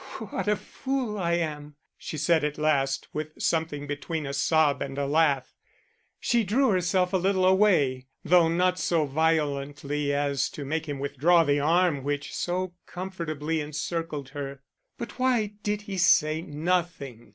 "What 0.31 0.47
a 0.47 0.55
fool 0.55 1.19
I 1.19 1.33
am," 1.33 1.75
she 1.95 2.17
said 2.17 2.43
at 2.43 2.57
last, 2.57 3.07
with 3.13 3.33
something 3.39 3.85
between 3.85 4.25
a 4.25 4.33
sob 4.33 4.81
and 4.81 4.97
a 4.97 5.05
laugh. 5.05 5.53
She 6.19 6.43
drew 6.43 6.69
herself 6.69 7.13
a 7.13 7.17
little 7.17 7.45
away, 7.45 8.07
though 8.25 8.47
not 8.47 8.79
so 8.79 9.05
violently 9.05 10.11
as 10.11 10.49
to 10.57 10.65
make 10.65 10.87
him 10.87 10.97
withdraw 10.97 11.43
the 11.43 11.59
arm 11.59 12.03
which 12.03 12.33
so 12.33 12.73
comfortably 12.87 13.61
encircled 13.61 14.29
her. 14.29 14.63
But 14.97 15.19
why 15.19 15.53
did 15.61 15.83
he 15.83 15.99
say 15.99 16.41
nothing? 16.41 17.29